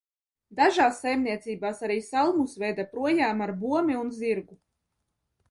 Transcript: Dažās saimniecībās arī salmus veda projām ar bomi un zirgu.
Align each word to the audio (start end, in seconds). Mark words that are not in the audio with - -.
Dažās 0.59 1.01
saimniecībās 1.03 1.83
arī 1.89 1.97
salmus 2.07 2.57
veda 2.65 2.87
projām 2.95 3.45
ar 3.49 3.55
bomi 3.61 4.01
un 4.01 4.11
zirgu. 4.19 4.61